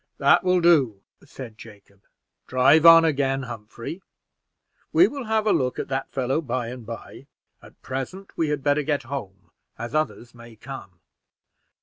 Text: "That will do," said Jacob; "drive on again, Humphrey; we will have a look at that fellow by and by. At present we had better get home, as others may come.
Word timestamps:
"That 0.17 0.43
will 0.43 0.61
do," 0.61 0.99
said 1.23 1.59
Jacob; 1.59 2.01
"drive 2.47 2.87
on 2.87 3.05
again, 3.05 3.43
Humphrey; 3.43 4.01
we 4.91 5.07
will 5.07 5.25
have 5.25 5.45
a 5.45 5.53
look 5.53 5.77
at 5.77 5.89
that 5.89 6.09
fellow 6.11 6.41
by 6.41 6.69
and 6.69 6.87
by. 6.87 7.27
At 7.61 7.79
present 7.83 8.35
we 8.35 8.49
had 8.49 8.63
better 8.63 8.81
get 8.81 9.03
home, 9.03 9.51
as 9.77 9.93
others 9.93 10.33
may 10.33 10.55
come. 10.55 11.01